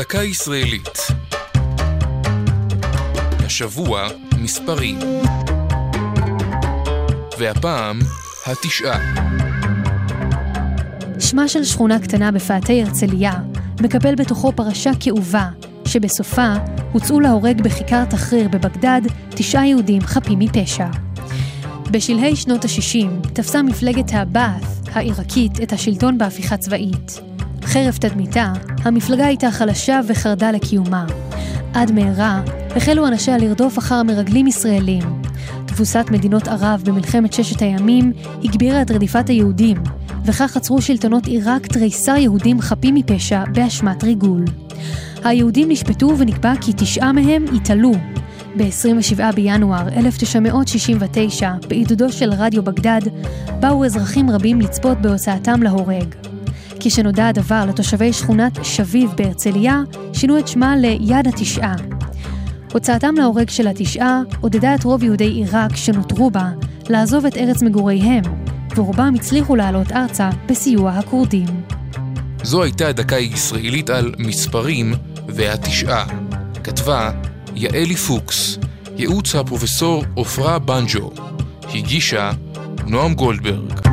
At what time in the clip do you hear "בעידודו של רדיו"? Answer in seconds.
51.68-52.62